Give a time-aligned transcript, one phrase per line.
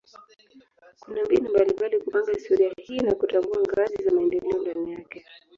[0.99, 5.25] Kuna mbinu mbalimbali kupanga historia hii na kutambua ngazi za maendeleo ndani yake.